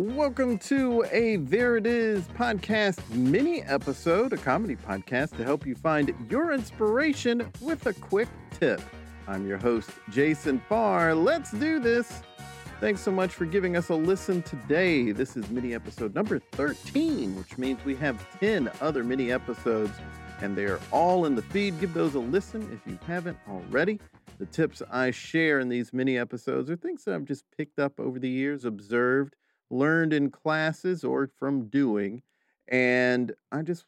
Welcome 0.00 0.56
to 0.60 1.04
a 1.12 1.36
There 1.36 1.76
It 1.76 1.86
Is 1.86 2.26
podcast 2.28 3.06
mini 3.10 3.62
episode, 3.64 4.32
a 4.32 4.38
comedy 4.38 4.74
podcast 4.74 5.36
to 5.36 5.44
help 5.44 5.66
you 5.66 5.74
find 5.74 6.14
your 6.30 6.52
inspiration 6.52 7.46
with 7.60 7.84
a 7.84 7.92
quick 7.92 8.30
tip. 8.58 8.80
I'm 9.28 9.46
your 9.46 9.58
host, 9.58 9.90
Jason 10.08 10.58
Farr. 10.70 11.14
Let's 11.14 11.50
do 11.50 11.78
this. 11.80 12.22
Thanks 12.80 13.02
so 13.02 13.10
much 13.10 13.34
for 13.34 13.44
giving 13.44 13.76
us 13.76 13.90
a 13.90 13.94
listen 13.94 14.40
today. 14.40 15.12
This 15.12 15.36
is 15.36 15.50
mini 15.50 15.74
episode 15.74 16.14
number 16.14 16.38
13, 16.52 17.36
which 17.36 17.58
means 17.58 17.84
we 17.84 17.94
have 17.96 18.26
10 18.40 18.70
other 18.80 19.04
mini 19.04 19.30
episodes, 19.30 19.92
and 20.40 20.56
they 20.56 20.64
are 20.64 20.80
all 20.92 21.26
in 21.26 21.34
the 21.34 21.42
feed. 21.42 21.78
Give 21.78 21.92
those 21.92 22.14
a 22.14 22.20
listen 22.20 22.62
if 22.72 22.90
you 22.90 22.98
haven't 23.06 23.36
already. 23.46 24.00
The 24.38 24.46
tips 24.46 24.80
I 24.90 25.10
share 25.10 25.60
in 25.60 25.68
these 25.68 25.92
mini 25.92 26.16
episodes 26.16 26.70
are 26.70 26.76
things 26.76 27.04
that 27.04 27.14
I've 27.14 27.26
just 27.26 27.44
picked 27.54 27.78
up 27.78 28.00
over 28.00 28.18
the 28.18 28.30
years, 28.30 28.64
observed, 28.64 29.36
learned 29.70 30.12
in 30.12 30.30
classes, 30.30 31.04
or 31.04 31.30
from 31.38 31.68
doing, 31.68 32.22
and 32.68 33.32
I 33.52 33.62
just 33.62 33.84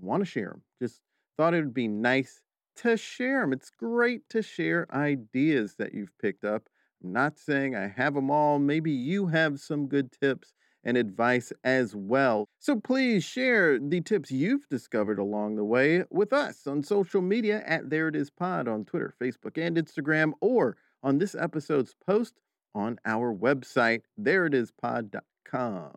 want 0.00 0.22
to 0.22 0.30
share 0.30 0.50
them. 0.50 0.62
Just 0.80 1.00
thought 1.36 1.54
it 1.54 1.62
would 1.62 1.74
be 1.74 1.88
nice 1.88 2.42
to 2.76 2.96
share 2.96 3.40
them. 3.40 3.52
It's 3.52 3.70
great 3.70 4.28
to 4.30 4.42
share 4.42 4.86
ideas 4.92 5.76
that 5.78 5.94
you've 5.94 6.16
picked 6.18 6.44
up 6.44 6.68
I'm 7.02 7.12
not 7.12 7.38
saying 7.38 7.74
I 7.74 7.88
have 7.88 8.14
them 8.14 8.30
all. 8.30 8.58
Maybe 8.58 8.90
you 8.90 9.26
have 9.26 9.60
some 9.60 9.86
good 9.86 10.10
tips 10.12 10.54
and 10.82 10.96
advice 10.96 11.52
as 11.62 11.94
well. 11.94 12.48
So 12.58 12.80
please 12.80 13.24
share 13.24 13.78
the 13.78 14.00
tips 14.00 14.30
you've 14.30 14.68
discovered 14.68 15.18
along 15.18 15.56
the 15.56 15.64
way 15.64 16.04
with 16.10 16.32
us 16.32 16.66
on 16.66 16.82
social 16.82 17.20
media 17.20 17.62
at 17.66 17.90
There 17.90 18.08
It 18.08 18.16
Is 18.16 18.30
Pod 18.30 18.68
on 18.68 18.84
Twitter, 18.84 19.14
Facebook, 19.20 19.58
and 19.58 19.76
Instagram, 19.76 20.32
or 20.40 20.76
on 21.02 21.18
this 21.18 21.34
episode's 21.34 21.94
post 22.06 22.34
on 22.76 22.98
our 23.04 23.34
website, 23.34 24.02
thereitispod.com. 24.20 25.92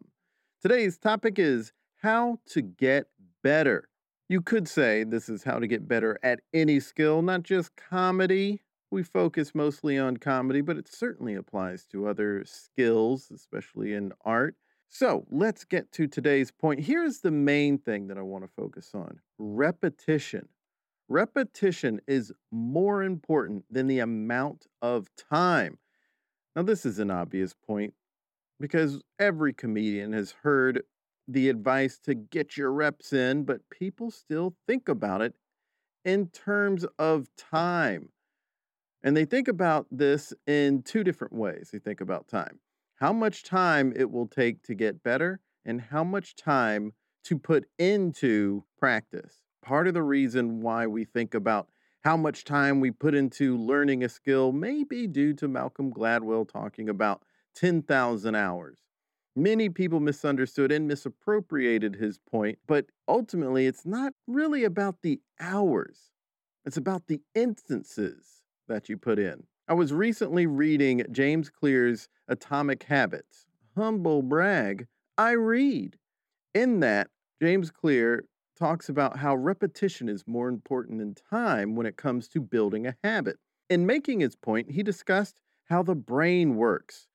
Today's 0.61 0.97
topic 0.97 1.37
is 1.37 1.73
how 2.01 2.39
to 2.47 2.61
get 2.61 3.07
better. 3.43 3.89
You 4.27 4.41
could 4.41 4.67
say 4.67 5.03
this 5.03 5.29
is 5.29 5.43
how 5.43 5.59
to 5.59 5.67
get 5.67 5.87
better 5.87 6.19
at 6.23 6.39
any 6.53 6.79
skill, 6.79 7.21
not 7.21 7.43
just 7.43 7.75
comedy 7.75 8.61
we 8.91 9.03
focus 9.03 9.53
mostly 9.53 9.97
on 9.97 10.17
comedy, 10.17 10.61
but 10.61 10.77
it 10.77 10.87
certainly 10.87 11.35
applies 11.35 11.85
to 11.87 12.07
other 12.07 12.43
skills, 12.45 13.31
especially 13.31 13.93
in 13.93 14.13
art. 14.25 14.55
So 14.89 15.25
let's 15.29 15.63
get 15.63 15.91
to 15.93 16.07
today's 16.07 16.51
point. 16.51 16.79
Here's 16.79 17.19
the 17.19 17.31
main 17.31 17.77
thing 17.77 18.07
that 18.07 18.17
I 18.17 18.23
want 18.23 18.43
to 18.43 18.49
focus 18.49 18.91
on 18.95 19.19
repetition. 19.37 20.47
Repetition 21.07 22.01
is 22.07 22.31
more 22.51 23.03
important 23.03 23.65
than 23.69 23.87
the 23.87 23.99
amount 23.99 24.65
of 24.81 25.07
time. 25.15 25.77
Now, 26.59 26.63
this 26.63 26.85
is 26.85 26.99
an 26.99 27.09
obvious 27.09 27.53
point 27.53 27.93
because 28.59 29.01
every 29.17 29.53
comedian 29.53 30.11
has 30.11 30.31
heard 30.43 30.83
the 31.25 31.47
advice 31.47 31.97
to 31.99 32.13
get 32.13 32.57
your 32.57 32.73
reps 32.73 33.13
in, 33.13 33.45
but 33.45 33.61
people 33.69 34.11
still 34.11 34.57
think 34.67 34.89
about 34.89 35.21
it 35.21 35.35
in 36.03 36.27
terms 36.27 36.85
of 36.99 37.29
time. 37.37 38.09
And 39.01 39.15
they 39.15 39.23
think 39.23 39.47
about 39.47 39.87
this 39.89 40.33
in 40.47 40.83
two 40.83 41.01
different 41.01 41.31
ways. 41.31 41.69
They 41.71 41.79
think 41.79 42.01
about 42.01 42.27
time 42.27 42.59
how 42.95 43.13
much 43.13 43.43
time 43.43 43.93
it 43.95 44.11
will 44.11 44.27
take 44.27 44.61
to 44.63 44.75
get 44.75 45.01
better, 45.01 45.39
and 45.63 45.79
how 45.79 46.03
much 46.03 46.35
time 46.35 46.91
to 47.23 47.39
put 47.39 47.69
into 47.77 48.65
practice. 48.77 49.43
Part 49.61 49.87
of 49.87 49.93
the 49.93 50.03
reason 50.03 50.59
why 50.59 50.87
we 50.87 51.05
think 51.05 51.33
about 51.33 51.69
how 52.03 52.15
much 52.15 52.43
time 52.45 52.79
we 52.79 52.91
put 52.91 53.13
into 53.13 53.57
learning 53.57 54.03
a 54.03 54.09
skill 54.09 54.51
may 54.51 54.83
be 54.83 55.07
due 55.07 55.33
to 55.33 55.47
Malcolm 55.47 55.91
Gladwell 55.91 56.47
talking 56.47 56.87
about 56.87 57.23
10,000 57.55 58.35
hours. 58.35 58.77
Many 59.35 59.69
people 59.69 59.99
misunderstood 59.99 60.71
and 60.71 60.87
misappropriated 60.87 61.95
his 61.95 62.17
point, 62.17 62.59
but 62.67 62.85
ultimately, 63.07 63.67
it's 63.67 63.85
not 63.85 64.13
really 64.27 64.63
about 64.63 64.97
the 65.01 65.19
hours, 65.39 66.11
it's 66.65 66.77
about 66.77 67.07
the 67.07 67.21
instances 67.35 68.43
that 68.67 68.89
you 68.89 68.97
put 68.97 69.19
in. 69.19 69.43
I 69.67 69.73
was 69.73 69.93
recently 69.93 70.47
reading 70.47 71.05
James 71.11 71.49
Clear's 71.49 72.09
Atomic 72.27 72.83
Habits. 72.83 73.45
Humble 73.77 74.23
brag, 74.23 74.87
I 75.17 75.31
read. 75.31 75.97
In 76.53 76.79
that, 76.79 77.09
James 77.41 77.71
Clear 77.71 78.25
talks 78.59 78.89
about 78.89 79.17
how 79.17 79.35
repetition 79.35 80.09
is 80.09 80.27
more 80.27 80.49
important 80.49 80.99
than 80.99 81.15
time 81.15 81.75
when 81.75 81.85
it 81.85 81.97
comes 81.97 82.27
to 82.29 82.41
building 82.41 82.85
a 82.87 82.97
habit. 83.03 83.37
In 83.69 83.85
making 83.85 84.19
his 84.19 84.35
point, 84.35 84.71
he 84.71 84.83
discussed 84.83 85.39
how 85.65 85.83
the 85.83 85.95
brain 85.95 86.55
works. 86.55 87.07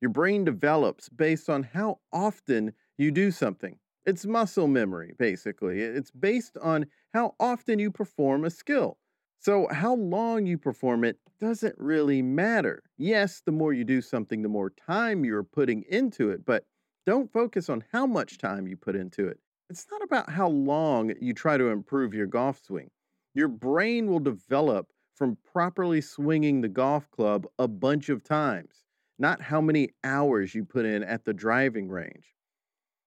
Your 0.00 0.10
brain 0.10 0.44
develops 0.44 1.08
based 1.08 1.48
on 1.48 1.62
how 1.62 2.00
often 2.12 2.74
you 2.98 3.10
do 3.10 3.30
something. 3.30 3.78
It's 4.04 4.26
muscle 4.26 4.66
memory, 4.68 5.14
basically. 5.18 5.80
It's 5.80 6.10
based 6.10 6.56
on 6.58 6.86
how 7.14 7.34
often 7.38 7.78
you 7.78 7.90
perform 7.90 8.44
a 8.44 8.50
skill. 8.50 8.98
So, 9.38 9.68
how 9.70 9.94
long 9.94 10.46
you 10.46 10.58
perform 10.58 11.04
it 11.04 11.18
doesn't 11.40 11.76
really 11.78 12.22
matter. 12.22 12.82
Yes, 12.96 13.42
the 13.44 13.52
more 13.52 13.72
you 13.72 13.84
do 13.84 14.00
something, 14.00 14.42
the 14.42 14.48
more 14.48 14.70
time 14.70 15.24
you're 15.24 15.42
putting 15.42 15.82
into 15.82 16.30
it, 16.30 16.44
but 16.44 16.64
don't 17.06 17.32
focus 17.32 17.68
on 17.68 17.84
how 17.92 18.06
much 18.06 18.38
time 18.38 18.68
you 18.68 18.76
put 18.76 18.94
into 18.94 19.26
it. 19.26 19.40
It's 19.72 19.86
not 19.90 20.02
about 20.02 20.28
how 20.28 20.48
long 20.48 21.14
you 21.18 21.32
try 21.32 21.56
to 21.56 21.68
improve 21.68 22.12
your 22.12 22.26
golf 22.26 22.62
swing. 22.62 22.90
Your 23.32 23.48
brain 23.48 24.10
will 24.10 24.18
develop 24.18 24.88
from 25.14 25.38
properly 25.50 26.02
swinging 26.02 26.60
the 26.60 26.68
golf 26.68 27.10
club 27.10 27.46
a 27.58 27.66
bunch 27.66 28.10
of 28.10 28.22
times, 28.22 28.84
not 29.18 29.40
how 29.40 29.62
many 29.62 29.88
hours 30.04 30.54
you 30.54 30.62
put 30.62 30.84
in 30.84 31.02
at 31.02 31.24
the 31.24 31.32
driving 31.32 31.88
range. 31.88 32.34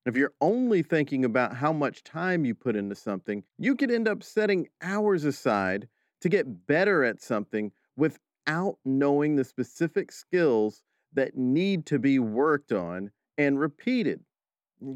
If 0.08 0.18
you're 0.18 0.34
only 0.42 0.82
thinking 0.82 1.24
about 1.24 1.56
how 1.56 1.72
much 1.72 2.04
time 2.04 2.46
you 2.46 2.56
put 2.56 2.76
into 2.76 2.96
something, 2.96 3.44
you 3.60 3.76
could 3.76 3.92
end 3.92 4.08
up 4.08 4.24
setting 4.24 4.68
hours 4.82 5.24
aside 5.24 5.88
to 6.22 6.30
get 6.30 6.66
better 6.66 7.04
at 7.04 7.22
something 7.22 7.72
without 7.96 8.80
knowing 8.84 9.36
the 9.36 9.44
specific 9.44 10.12
skills 10.12 10.82
that 11.14 11.38
need 11.38 11.86
to 11.86 12.00
be 12.00 12.18
worked 12.18 12.72
on 12.72 13.12
and 13.38 13.60
repeated. 13.60 14.22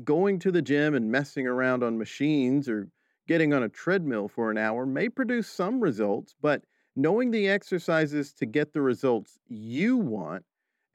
Going 0.04 0.40
to 0.40 0.52
the 0.52 0.62
gym 0.62 0.94
and 0.94 1.12
messing 1.12 1.48
around 1.48 1.84
on 1.84 1.98
machines 1.98 2.68
or 2.68 2.90
getting 3.28 3.54
on 3.54 3.64
a 3.64 3.70
treadmill 3.70 4.28
for 4.28 4.52
an 4.52 4.58
hour 4.58 4.86
may 4.86 5.10
produce 5.10 5.48
some 5.48 5.80
results, 5.80 6.36
but 6.42 6.64
knowing 6.96 7.32
the 7.32 7.48
exercises 7.48 8.34
to 8.34 8.46
get 8.46 8.74
the 8.74 8.82
results 8.82 9.40
you 9.48 9.98
want 9.98 10.44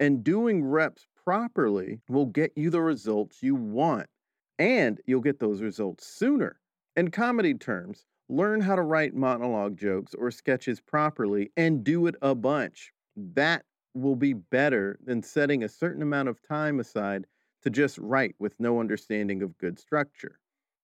and 0.01 0.25
doing 0.25 0.65
reps 0.65 1.07
properly 1.25 2.01
will 2.09 2.27
get 2.27 2.53
you 2.57 2.71
the 2.71 2.83
results 2.83 3.43
you 3.43 3.55
want. 3.55 4.07
And 4.59 5.01
you'll 5.07 5.21
get 5.21 5.41
those 5.41 5.63
results 5.63 6.07
sooner. 6.07 6.61
In 6.97 7.11
comedy 7.11 7.55
terms, 7.55 8.05
Learn 8.31 8.63
how 8.63 8.75
to 8.75 8.83
write 8.83 9.15
monologue 9.15 9.77
jokes 9.77 10.15
or 10.15 10.31
sketches 10.31 10.81
properly 10.81 11.53
and 11.59 11.85
do 11.85 12.07
it 12.07 12.15
a 12.23 12.35
bunch. 12.35 12.93
That 13.17 13.67
will 13.93 14.17
be 14.17 14.33
better 14.33 14.99
than 15.05 15.23
setting 15.23 15.63
a 15.63 15.69
certain 15.69 16.01
amount 16.01 16.31
of 16.31 16.41
time 16.41 16.81
aside 16.81 17.27
to 17.65 17.71
just 17.71 17.99
write 17.99 18.35
with 18.39 18.59
no 18.61 18.81
understanding 18.81 19.43
of 19.43 19.59
good 19.59 19.79
structure. 19.79 20.39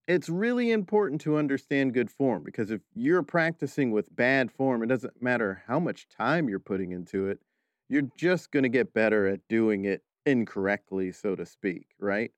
It's 0.09 0.29
really 0.29 0.73
important 0.73 1.21
to 1.23 1.37
understand 1.37 1.95
good 1.95 2.11
form 2.11 2.43
because 2.43 2.71
if 2.71 2.81
you're 2.95 3.23
practicing 3.23 3.93
with 3.93 4.15
bad 4.15 4.51
form, 4.51 4.83
it 4.83 4.87
doesn't 4.89 5.23
matter 5.23 5.63
how 5.67 5.79
much 5.79 6.09
time 6.09 6.49
you're 6.49 6.59
putting 6.59 6.91
into 6.93 7.29
it, 7.29 7.39
you're 7.89 8.11
just 8.17 8.51
going 8.51 8.65
to 8.65 8.69
get 8.69 8.93
better 8.93 9.27
at 9.29 9.41
doing 9.49 9.85
it 9.85 10.03
incorrectly, 10.27 11.13
so 11.13 11.37
to 11.37 11.47
speak, 11.47 11.87
right? 11.99 12.33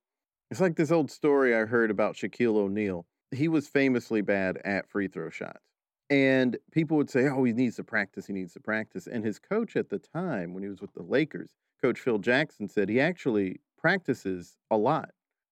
It's 0.50 0.60
like 0.60 0.76
this 0.76 0.90
old 0.90 1.10
story 1.10 1.56
I 1.56 1.64
heard 1.64 1.90
about 1.90 2.16
Shaquille 2.16 2.56
O'Neal 2.56 3.06
he 3.32 3.48
was 3.48 3.66
famously 3.66 4.20
bad 4.20 4.58
at 4.64 4.88
free 4.88 5.08
throw 5.08 5.30
shots. 5.30 5.64
And 6.10 6.58
people 6.70 6.98
would 6.98 7.10
say, 7.10 7.26
oh, 7.28 7.42
he 7.44 7.52
needs 7.52 7.76
to 7.76 7.84
practice, 7.84 8.26
he 8.26 8.34
needs 8.34 8.52
to 8.52 8.60
practice. 8.60 9.06
And 9.06 9.24
his 9.24 9.38
coach 9.38 9.76
at 9.76 9.88
the 9.88 9.98
time, 9.98 10.52
when 10.52 10.62
he 10.62 10.68
was 10.68 10.80
with 10.80 10.92
the 10.92 11.02
Lakers, 11.02 11.50
Coach 11.80 11.98
Phil 11.98 12.18
Jackson, 12.18 12.68
said 12.68 12.88
he 12.88 13.00
actually 13.00 13.60
practices 13.82 14.56
a 14.70 14.76
lot. 14.76 15.10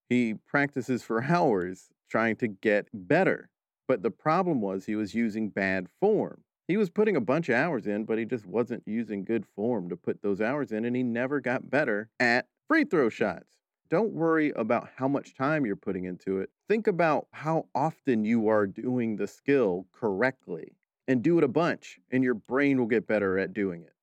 He 0.09 0.35
practices 0.47 1.03
for 1.03 1.23
hours 1.29 1.91
trying 2.09 2.37
to 2.37 2.49
get 2.49 2.89
better. 2.95 3.51
But 3.87 4.03
the 4.03 4.11
problem 4.11 4.61
was 4.61 4.85
he 4.85 4.95
was 4.95 5.15
using 5.15 5.49
bad 5.49 5.89
form. 6.01 6.43
He 6.69 6.77
was 6.77 6.89
putting 6.91 7.17
a 7.17 7.21
bunch 7.21 7.49
of 7.49 7.57
hours 7.57 7.89
in, 7.89 8.05
but 8.05 8.19
he 8.19 8.25
just 8.25 8.47
wasn't 8.47 8.85
using 8.87 9.25
good 9.25 9.45
form 9.45 9.89
to 9.89 9.97
put 9.97 10.23
those 10.23 10.41
hours 10.41 10.71
in, 10.71 10.85
and 10.85 10.95
he 10.95 11.03
never 11.03 11.41
got 11.41 11.69
better 11.69 12.09
at 12.21 12.47
free 12.69 12.85
throw 12.85 13.09
shots. 13.09 13.57
Don't 13.89 14.13
worry 14.13 14.51
about 14.51 14.89
how 14.95 15.09
much 15.09 15.35
time 15.35 15.67
you're 15.67 15.75
putting 15.75 16.05
into 16.05 16.39
it. 16.39 16.51
Think 16.69 16.87
about 16.87 17.27
how 17.33 17.67
often 17.75 18.25
you 18.25 18.47
are 18.47 18.69
doing 18.69 19.17
the 19.17 19.27
skill 19.27 19.89
correctly 19.91 20.77
and 21.09 21.25
do 21.25 21.39
it 21.39 21.45
a 21.45 21.49
bunch, 21.49 21.99
and 22.13 22.23
your 22.23 22.35
brain 22.35 22.79
will 22.79 22.87
get 22.87 23.09
better 23.09 23.37
at 23.37 23.53
doing 23.53 23.83
it. 23.83 23.95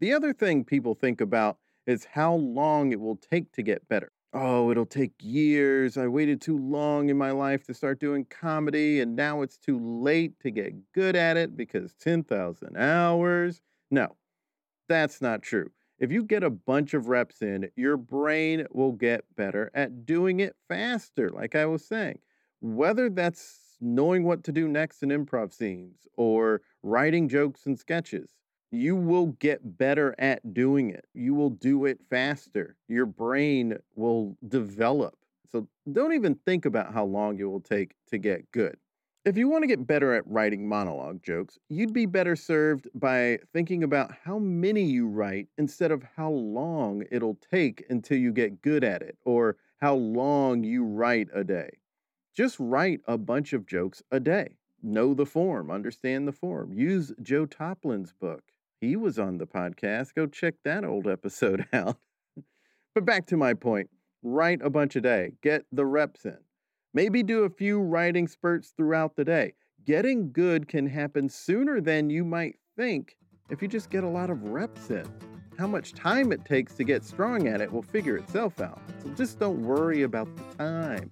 The 0.00 0.12
other 0.12 0.34
thing 0.34 0.64
people 0.64 0.94
think 0.94 1.22
about 1.22 1.56
is 1.86 2.04
how 2.04 2.34
long 2.34 2.92
it 2.92 3.00
will 3.00 3.16
take 3.16 3.52
to 3.52 3.62
get 3.62 3.88
better. 3.88 4.12
Oh, 4.34 4.70
it'll 4.70 4.86
take 4.86 5.12
years. 5.20 5.98
I 5.98 6.06
waited 6.06 6.40
too 6.40 6.56
long 6.56 7.10
in 7.10 7.18
my 7.18 7.32
life 7.32 7.64
to 7.64 7.74
start 7.74 8.00
doing 8.00 8.24
comedy, 8.24 9.00
and 9.00 9.14
now 9.14 9.42
it's 9.42 9.58
too 9.58 9.78
late 9.78 10.40
to 10.40 10.50
get 10.50 10.92
good 10.92 11.16
at 11.16 11.36
it 11.36 11.54
because 11.54 11.94
10,000 12.00 12.76
hours. 12.76 13.60
No, 13.90 14.16
that's 14.88 15.20
not 15.20 15.42
true. 15.42 15.70
If 15.98 16.10
you 16.10 16.24
get 16.24 16.42
a 16.42 16.50
bunch 16.50 16.94
of 16.94 17.08
reps 17.08 17.42
in, 17.42 17.70
your 17.76 17.96
brain 17.96 18.66
will 18.70 18.92
get 18.92 19.24
better 19.36 19.70
at 19.74 20.06
doing 20.06 20.40
it 20.40 20.56
faster, 20.66 21.28
like 21.28 21.54
I 21.54 21.66
was 21.66 21.84
saying. 21.84 22.18
Whether 22.60 23.10
that's 23.10 23.76
knowing 23.80 24.24
what 24.24 24.44
to 24.44 24.52
do 24.52 24.66
next 24.66 25.02
in 25.02 25.10
improv 25.10 25.52
scenes 25.52 26.06
or 26.16 26.62
writing 26.82 27.28
jokes 27.28 27.66
and 27.66 27.78
sketches, 27.78 28.30
you 28.72 28.96
will 28.96 29.26
get 29.38 29.76
better 29.76 30.14
at 30.18 30.54
doing 30.54 30.88
it. 30.90 31.04
You 31.12 31.34
will 31.34 31.50
do 31.50 31.84
it 31.84 32.00
faster. 32.08 32.74
Your 32.88 33.04
brain 33.04 33.78
will 33.94 34.36
develop. 34.48 35.14
So 35.50 35.68
don't 35.92 36.14
even 36.14 36.34
think 36.46 36.64
about 36.64 36.94
how 36.94 37.04
long 37.04 37.38
it 37.38 37.44
will 37.44 37.60
take 37.60 37.94
to 38.08 38.16
get 38.16 38.50
good. 38.50 38.78
If 39.26 39.36
you 39.36 39.46
want 39.46 39.62
to 39.62 39.68
get 39.68 39.86
better 39.86 40.14
at 40.14 40.26
writing 40.26 40.66
monologue 40.66 41.22
jokes, 41.22 41.58
you'd 41.68 41.92
be 41.92 42.06
better 42.06 42.34
served 42.34 42.88
by 42.94 43.38
thinking 43.52 43.84
about 43.84 44.10
how 44.24 44.38
many 44.38 44.82
you 44.82 45.06
write 45.06 45.48
instead 45.58 45.92
of 45.92 46.02
how 46.16 46.30
long 46.30 47.04
it'll 47.10 47.38
take 47.52 47.84
until 47.90 48.16
you 48.16 48.32
get 48.32 48.62
good 48.62 48.82
at 48.82 49.02
it 49.02 49.18
or 49.24 49.58
how 49.80 49.94
long 49.94 50.64
you 50.64 50.82
write 50.82 51.28
a 51.34 51.44
day. 51.44 51.70
Just 52.34 52.56
write 52.58 53.00
a 53.06 53.18
bunch 53.18 53.52
of 53.52 53.66
jokes 53.66 54.02
a 54.10 54.18
day. 54.18 54.56
Know 54.82 55.12
the 55.12 55.26
form, 55.26 55.70
understand 55.70 56.26
the 56.26 56.32
form. 56.32 56.72
Use 56.72 57.12
Joe 57.22 57.46
Toplyn's 57.46 58.12
book. 58.12 58.51
He 58.82 58.96
was 58.96 59.16
on 59.16 59.38
the 59.38 59.46
podcast. 59.46 60.12
Go 60.16 60.26
check 60.26 60.54
that 60.64 60.84
old 60.84 61.06
episode 61.06 61.66
out. 61.72 61.98
but 62.96 63.04
back 63.04 63.26
to 63.26 63.36
my 63.36 63.54
point 63.54 63.88
write 64.24 64.60
a 64.62 64.70
bunch 64.70 64.96
a 64.96 65.00
day, 65.00 65.32
get 65.42 65.64
the 65.72 65.86
reps 65.86 66.24
in. 66.24 66.38
Maybe 66.92 67.22
do 67.22 67.44
a 67.44 67.50
few 67.50 67.80
writing 67.80 68.26
spurts 68.26 68.72
throughout 68.76 69.14
the 69.16 69.24
day. 69.24 69.54
Getting 69.84 70.32
good 70.32 70.66
can 70.68 70.86
happen 70.86 71.28
sooner 71.28 71.80
than 71.80 72.10
you 72.10 72.24
might 72.24 72.56
think 72.76 73.16
if 73.50 73.62
you 73.62 73.68
just 73.68 73.88
get 73.88 74.02
a 74.04 74.08
lot 74.08 74.30
of 74.30 74.42
reps 74.44 74.90
in. 74.90 75.08
How 75.58 75.66
much 75.68 75.92
time 75.92 76.32
it 76.32 76.44
takes 76.44 76.74
to 76.74 76.84
get 76.84 77.04
strong 77.04 77.46
at 77.46 77.60
it 77.60 77.72
will 77.72 77.82
figure 77.82 78.16
itself 78.16 78.60
out. 78.60 78.80
So 79.02 79.10
just 79.10 79.38
don't 79.38 79.62
worry 79.62 80.02
about 80.02 80.28
the 80.36 80.56
time. 80.56 81.10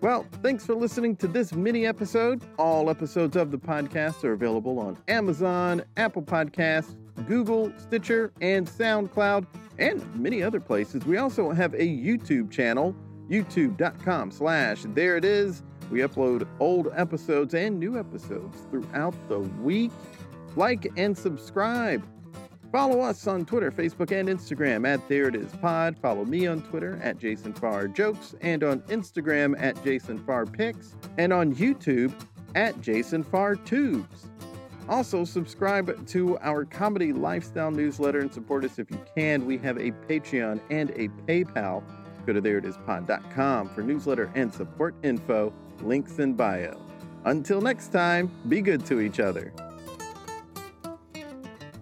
Well, 0.00 0.26
thanks 0.42 0.64
for 0.64 0.74
listening 0.74 1.16
to 1.16 1.26
this 1.26 1.52
mini 1.52 1.84
episode. 1.84 2.42
All 2.56 2.88
episodes 2.88 3.36
of 3.36 3.50
the 3.50 3.58
podcast 3.58 4.22
are 4.22 4.32
available 4.32 4.78
on 4.78 4.96
Amazon, 5.08 5.82
Apple 5.96 6.22
Podcasts, 6.22 6.94
Google, 7.26 7.72
Stitcher, 7.78 8.32
and 8.40 8.66
SoundCloud, 8.66 9.46
and 9.78 10.14
many 10.14 10.42
other 10.42 10.60
places. 10.60 11.04
We 11.04 11.16
also 11.16 11.50
have 11.50 11.74
a 11.74 11.78
YouTube 11.78 12.50
channel 12.50 12.94
youtube.com 13.28 14.30
slash 14.30 14.84
there 14.94 15.16
it 15.16 15.24
is. 15.24 15.62
We 15.90 16.00
upload 16.00 16.46
old 16.60 16.88
episodes 16.94 17.54
and 17.54 17.78
new 17.78 17.98
episodes 17.98 18.58
throughout 18.70 19.14
the 19.28 19.40
week. 19.40 19.90
Like 20.56 20.90
and 20.96 21.16
subscribe. 21.16 22.04
Follow 22.70 23.00
us 23.00 23.26
on 23.26 23.46
Twitter, 23.46 23.70
Facebook, 23.70 24.12
and 24.12 24.28
Instagram 24.28 24.86
at 24.86 25.06
There 25.08 25.28
It 25.28 25.34
Is 25.34 25.50
Pod. 25.56 25.96
Follow 26.02 26.26
me 26.26 26.46
on 26.46 26.60
Twitter 26.62 27.00
at 27.02 27.18
Jason 27.18 27.54
Farr 27.54 27.88
Jokes 27.88 28.34
and 28.42 28.62
on 28.62 28.80
Instagram 28.82 29.54
at 29.58 29.82
Jason 29.82 30.18
Farr 30.24 30.44
Pics 30.44 30.94
and 31.16 31.32
on 31.32 31.54
YouTube 31.54 32.12
at 32.54 32.78
Jason 32.82 33.22
Farr 33.22 33.56
Tubes. 33.56 34.26
Also, 34.86 35.24
subscribe 35.24 36.06
to 36.08 36.38
our 36.38 36.64
comedy 36.64 37.12
lifestyle 37.12 37.70
newsletter 37.70 38.20
and 38.20 38.32
support 38.32 38.64
us 38.64 38.78
if 38.78 38.90
you 38.90 39.00
can. 39.16 39.46
We 39.46 39.56
have 39.58 39.78
a 39.78 39.90
Patreon 40.08 40.60
and 40.70 40.90
a 40.90 41.08
PayPal. 41.26 41.82
Go 42.26 42.32
to 42.34 42.42
thereitispod.com 42.42 43.70
for 43.70 43.82
newsletter 43.82 44.30
and 44.34 44.52
support 44.52 44.94
info, 45.02 45.54
links 45.82 46.18
in 46.18 46.34
bio. 46.34 46.78
Until 47.24 47.60
next 47.60 47.88
time, 47.88 48.30
be 48.48 48.60
good 48.60 48.84
to 48.86 49.00
each 49.00 49.20
other. 49.20 49.52